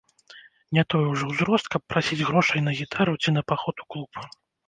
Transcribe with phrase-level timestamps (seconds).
[0.77, 4.11] Не той ужо ўзрост, каб прасіць грошай на гітару ці на паход у клуб.